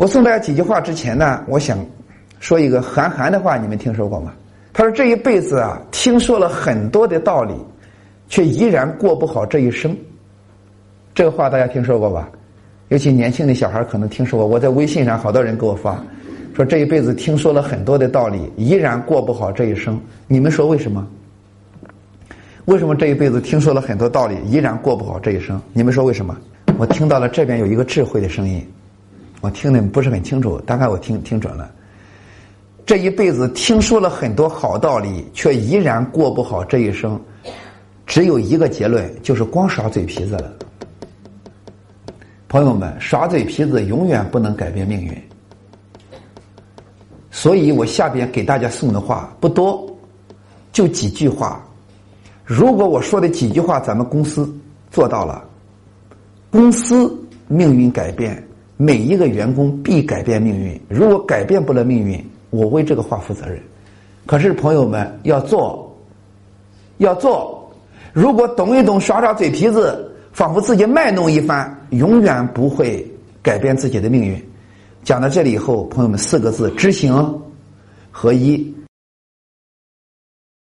[0.00, 1.78] 我送大家几句话之前呢，我想
[2.38, 4.32] 说一个韩寒的话，你们听说过吗？
[4.72, 7.52] 他说：“这一辈子啊，听说了很多的道理，
[8.26, 9.94] 却依然过不好这一生。”
[11.14, 12.30] 这个话大家听说过吧？
[12.88, 14.46] 尤其年轻的小孩可能听说过。
[14.46, 16.02] 我在微信上好多人给我发，
[16.56, 20.00] 说这一辈子听说了很多的道理，依然过不好这一生。
[20.26, 21.06] 你们说为什么？
[22.64, 25.60] 为什么这一辈子听说了很多道理，依然过不好这一生？
[25.74, 26.34] 你们说为什么？
[26.78, 28.66] 我听到了这边有一个智慧的声音。
[29.40, 31.70] 我听的不是很清楚，大概我听听准了。
[32.84, 37.20] 这一辈子听说了很多好道理，却依然过不好这一生，
[38.04, 40.52] 只有一个结论，就是光耍嘴皮子了。
[42.48, 45.12] 朋友们，耍嘴皮子永远不能改变命运。
[47.30, 49.88] 所以我下边给大家送的话不多，
[50.72, 51.64] 就几句话。
[52.44, 54.52] 如果我说的几句话咱们公司
[54.90, 55.44] 做到了，
[56.50, 57.16] 公司
[57.46, 58.44] 命运改变。
[58.80, 60.80] 每一个员工必改变命运。
[60.88, 63.60] 如果改变不了命运，我为这个话负责任。
[64.24, 65.94] 可是朋友们要做，
[66.96, 67.70] 要做。
[68.14, 73.06] 如果动一动耍耍嘴皮子，仿佛自己卖弄一番，永远不会
[73.42, 74.42] 改变自己的命运。
[75.04, 77.38] 讲到这里以后，朋友们四个字：知行
[78.10, 78.74] 合一。